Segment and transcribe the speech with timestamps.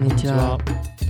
[0.00, 0.56] こんにちは。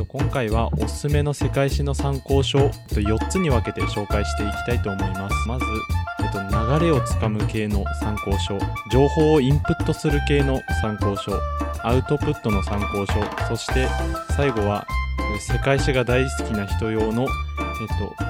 [0.09, 5.49] 今回はおすすめの世界史の参考書と4つに分けて紹介していきたいと思います。
[5.49, 5.65] まず、
[6.25, 8.59] えっと、流れをつかむ系の参考書、
[8.91, 11.31] 情報をインプットする系の参考書、
[11.85, 13.87] アウトプットの参考書、そして
[14.37, 14.85] 最後は
[15.39, 17.29] 世界史が大好きな人用の、えっ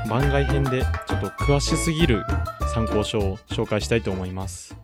[0.04, 2.22] と、番外編でちょっと詳しすぎる
[2.74, 4.77] 参考書を紹介したいと思います。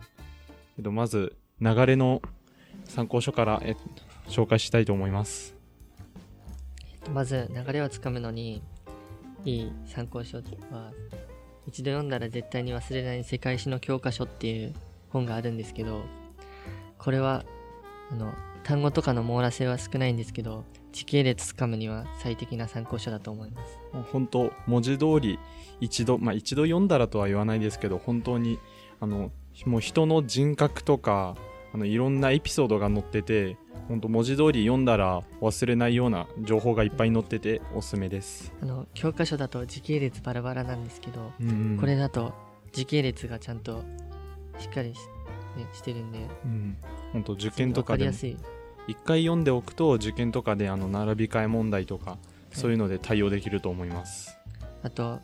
[0.79, 2.23] えっと、まず流れの
[2.85, 3.75] 参考書からえ
[4.27, 5.56] 紹介したいと思います。
[7.13, 8.61] まず流れをつかむのに
[9.45, 10.43] いい参考書は
[11.65, 14.73] 一度読んだら絶対に忘れない世界史の教科書っていう
[15.09, 16.01] 本があるんですけど
[16.97, 17.43] これは
[18.11, 18.33] あの
[18.63, 23.79] 単語とかの網羅性は少ないんですけど時系列つかむには最適な参考書だと思います。
[24.11, 25.39] 本当文字通り
[25.79, 28.59] 一度まあ一度読んだらとは言わないですけど本当に
[28.99, 29.31] あの
[29.65, 31.35] もう人の人格とか
[31.73, 41.77] あのいろんなエピソードが載ってて本当文字通り読んだら忘れないような情報がいっぱい載ってておすすめです、あの教科書だと時系列バラバラなんですけどうんうん。
[41.79, 42.33] これだと
[42.73, 43.83] 時系列がちゃんと
[44.59, 44.99] しっかりし,、
[45.57, 46.19] ね、してるんで。
[46.45, 46.77] うん。
[47.13, 48.57] 本当受験とかでも分かりやすい。
[48.87, 52.17] 一回読んでおくと受験とかであの並び替え問題とか
[52.51, 54.37] そういうので対応できると思います、
[54.81, 55.19] あと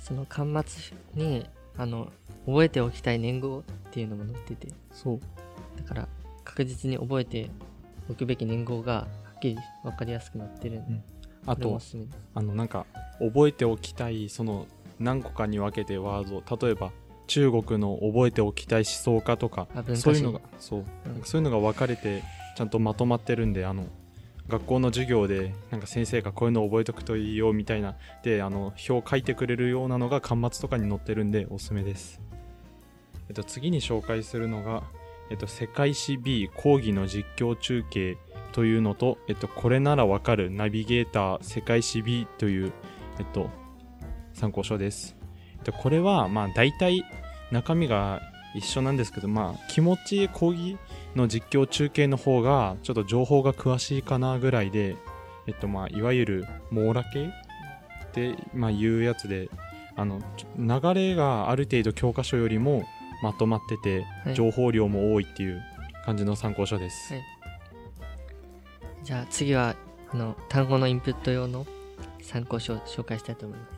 [0.00, 2.12] その端末にあの
[2.46, 4.68] 覚えておきたい年号っていうのも載ってて。
[4.92, 5.20] そう。
[5.78, 6.08] だから
[6.44, 7.50] 確実に覚えて
[8.10, 11.02] おくべき年号がはっきり分かりやすくなってるんで、うん。
[11.46, 11.80] あと
[12.34, 12.86] あのなんか
[13.18, 14.66] 覚えておきたいその
[15.00, 16.92] 何個かに分けてワード例えば
[17.26, 22.22] 中国の覚えておきたい思想家とかそういうのがそう、うんそういうのが分かれて
[22.56, 23.86] ちゃんとまとまってるんであの
[24.48, 32.20] 学校の授業でなんか先生がこういうの覚えておくといいよみたいなであの表書いてくれるようなのが端末とかに載ってるんでおすすめです、
[33.28, 34.82] えっと、次に紹介するのが、
[35.34, 38.18] っと、世界史 B 講義の実況中継
[38.52, 42.72] というのと、えっと、これならわかるナビゲーター世界史 B という、
[43.18, 43.50] えっと、
[44.34, 45.16] 参考書です。
[45.56, 47.04] えっと、これは、まあ、大体
[47.50, 48.20] 中身が
[48.54, 50.76] 一緒なんですけど、まあ、気持ち講義
[51.14, 54.96] の実況中継の方が、ちょっと情報が詳しいかなぐらいで、
[55.46, 59.48] えっと、まあ、いわゆる網羅系って、まあ、いうやつで、
[59.96, 60.20] あの、
[60.58, 62.84] 流れがある程度教科書よりも
[63.22, 64.34] まとまってて、はい。
[64.34, 65.62] 情報量も多いっていう
[66.04, 67.14] 感じの参考書です。
[67.14, 67.22] はい。
[69.04, 69.74] じゃあ次は
[70.12, 71.66] あの単語のインプット用の
[72.22, 73.72] 参考書を紹介したいと思います。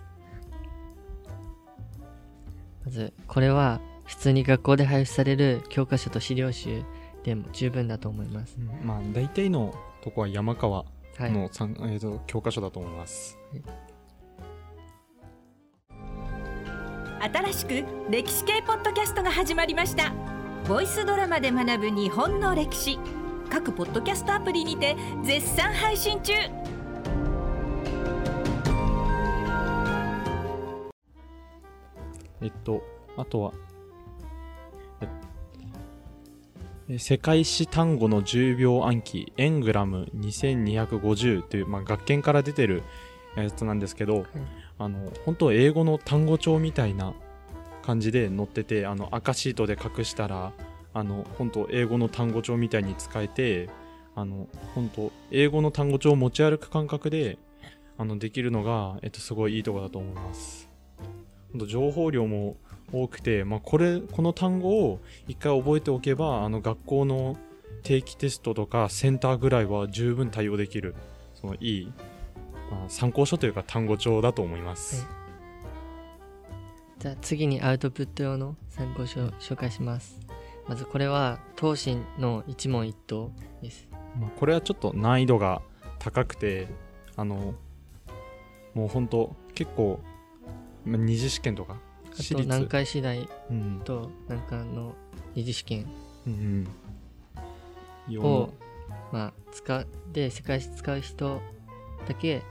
[2.84, 6.82] まずこれは普通に学校で配布される教科書と資料集
[7.22, 8.56] でも十分だと思います。
[8.58, 8.86] うん。
[8.86, 10.84] まあ、大体のとこは山川
[11.16, 13.38] はい、の、さんえーと教科書だと思います。
[17.24, 20.12] 新しく歴史系ポッドキャストが始まりました。
[20.68, 22.98] ボイスドラマで学ぶ日本の歴史。
[23.48, 26.34] 各ポッドキャストアプリにて絶賛配信中。
[32.42, 32.82] えっと、
[33.16, 33.52] あとは、
[35.00, 35.08] え
[36.90, 42.82] え世界史単語の10秒暗記、エングラム2250という、まあ、学研から出てる
[43.34, 44.26] やつなんですけど、
[44.78, 47.14] あの、本当英語の単語帳みたいな
[47.82, 50.52] 感じで載ってて、あの、赤シートで隠したら、
[50.92, 53.68] あの、本当英語の単語帳みたいに使えて、
[54.14, 57.38] あの、本当英語の単語帳を持ち歩く感覚で、
[57.98, 60.68] あの、できるのが、えっと、すごいいいとこだと思います。
[61.52, 62.56] ほんと情報量も
[62.92, 67.36] 多くて、まあ、これこの単語を一回覚えておけばあの学校の
[67.82, 70.94] 定期テストとかセンターぐらいは十分対応できる
[71.34, 71.92] そのいい、
[72.70, 75.06] まあ、参考書というか単語帳だと思います、
[76.98, 80.20] じゃあ次にアウトプット用の参考書を紹介します。
[80.66, 83.30] まずこれは東進の一問一答
[83.60, 83.86] です。
[84.18, 85.60] まあ、これはちょっと難易度が
[85.98, 86.68] 高くて
[87.16, 87.54] あの
[88.72, 90.00] もう本当結構、
[90.84, 91.76] まあ、二次試験とか
[92.12, 93.80] あと難解次第うん。
[93.84, 94.94] と難関の
[95.34, 95.86] 二次試験。
[98.12, 98.50] を、
[99.12, 101.40] まあ、使うで世界史使う人
[102.08, 102.42] だけ、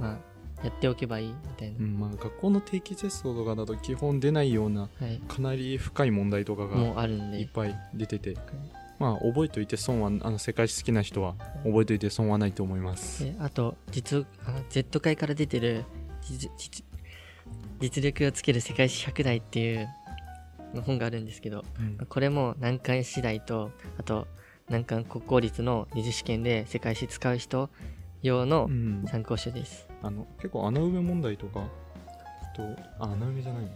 [0.00, 7.40] まあ、やっておけばいいみたいな、うんまあ、学校の定期テストとかだと基本出ないようなはい、かなり深い問題とかがもうあるんで。
[7.40, 8.36] いっぱい出てて、
[8.98, 11.34] まあ覚えておいて損はあの世界史好きな人は
[11.64, 13.24] 覚えておいて損はないと思います。
[13.24, 15.84] であと実あ Z 会から出てる
[17.80, 19.88] 実力をつける世界史100台っていう
[20.82, 22.06] 本があるんですけどうん。
[22.06, 24.26] これも難関次第とあと
[24.68, 27.70] 難関国公立の二次試験で世界史使う人
[28.22, 29.04] 用のうん。
[29.06, 31.64] 参考書です、あの結構穴埋め問題とか
[32.54, 32.62] と
[32.98, 33.70] あ穴埋めじゃないの？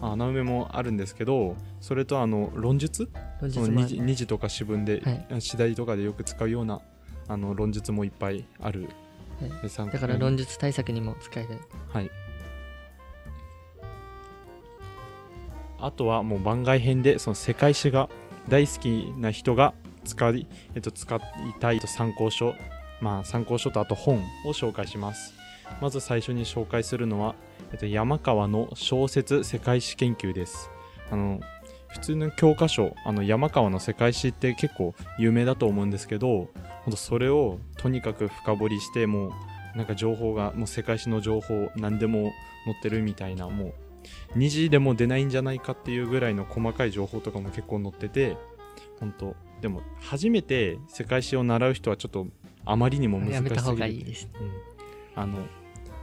[0.00, 3.10] あ穴埋めもあるんですけどそれとあの論述？
[3.40, 5.40] 論その二次二次とか詩文で、はい。
[5.40, 6.80] 次第とかでよく使うような
[7.28, 8.88] あの論述もいっぱいある、
[9.40, 9.62] はい。
[9.62, 11.60] で参考だから論述対策にも使える。
[11.88, 12.10] はい。
[15.78, 18.08] あとはもう番外編でその世界史が
[18.48, 19.74] 大好きな人が
[20.04, 21.20] 使い,、えっと、使い
[21.60, 22.54] たい参考書
[23.00, 25.34] まあ参考書とあと本を紹介します。
[25.80, 27.34] まず最初に紹介するのは、
[27.72, 30.70] えっと、山川の小説世界史研究です。
[31.10, 31.40] あの
[31.88, 36.48] 普通の教科書あの山川の世界史って結構有名だと思うんですけど
[36.96, 39.30] それをとにかく深掘りしてもう
[39.76, 42.32] なんか情報がもう世界史の情報何でも
[42.64, 43.74] 載ってるみたいなも
[44.34, 48.36] う2時でも出ないんじゃないかっていうぐらいの細かい情報とかも結構載ってて
[48.98, 52.26] 本当でも初めて世界史を習う人はちょっと
[52.64, 54.28] あまりにも難しすぎるやめた方がいいです。
[54.40, 55.38] うん、あの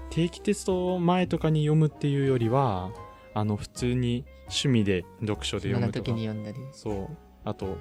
[0.10, 2.92] 定期テスト前とかに読むっていうよりは
[3.34, 6.06] あの普通に趣味で読書で読むとか。
[6.06, 6.58] 時に読んだり。
[6.72, 7.18] そう。
[7.44, 7.78] あと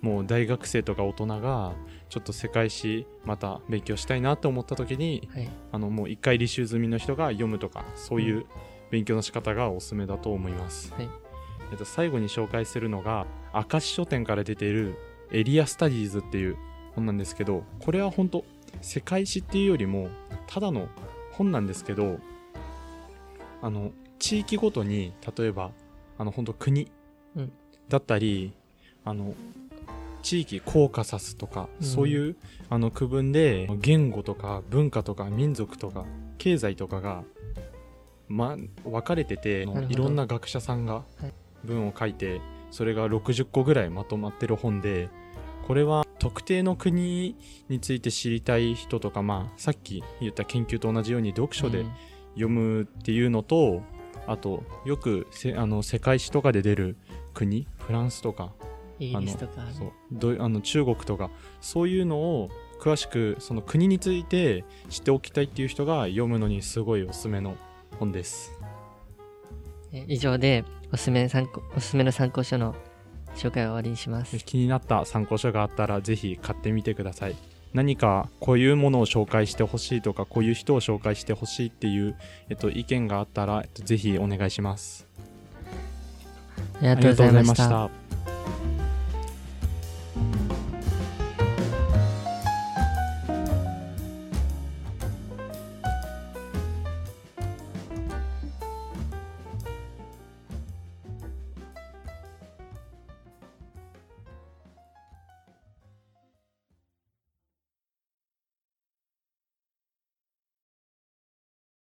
[0.00, 1.74] もう大学生とか大人が
[2.08, 5.50] ちょっと世界史また勉強したいなと思った時にはい。
[5.72, 8.46] あのもう一回履修済みの人が読むとかそういうう
[8.90, 11.08] 勉強の仕方がおすすめだと思います、はい。
[11.72, 14.96] えっと、最後に紹介するのが明石書店から出ている
[15.32, 16.56] エリアスタディーズっていう
[16.96, 18.44] 本なんですけどこれは本当
[18.80, 20.08] 世界史っていうよりも
[20.48, 20.88] ただの
[21.32, 22.18] 本なんですけど
[23.62, 25.70] あの地域ごとに例えば
[26.18, 26.90] あの本当国
[27.36, 27.52] うん。
[27.88, 28.52] だったり、
[29.04, 29.34] あの
[30.22, 31.86] 地域コーカサスとか、うん。
[31.86, 32.36] そういう
[32.68, 36.04] あの区分で言語とか文化とか民族とか
[36.38, 37.22] 経済とかが、
[38.28, 41.32] ま、分かれてていろんな学者さんがはい。
[41.64, 42.40] 文を書いて
[42.70, 45.08] それが60個ぐらいまとまってる本で
[45.66, 47.36] これは特定の国
[47.68, 51.92] について知りたい人とか、まあ、さっき言った研究と同じように読書でうん
[52.36, 53.82] 読むっていうのと、
[54.26, 56.96] あとよくせあの世界史とかで出る
[57.32, 58.52] 国フランスとか
[58.98, 61.30] イギリスとかそうどうあの中国とか
[61.60, 67.56] そういうのを詳しくその国について知っておきたいっていう人が読むのにすごいおすすめの
[68.00, 68.52] 本です。
[69.92, 72.74] え以上でおすすめ参考おすすめの参考書の
[73.36, 77.36] 紹介を終わりにします気になった参考書があったらぜひ買ってみてください。
[77.74, 82.16] 何かこういうものを紹介してほしいとかこういう人を紹介してほしいっていう、
[82.48, 85.06] えっと、意見があったら、えっと、ぜひお願いします。
[86.80, 88.05] ありがとうございましたありがとうございました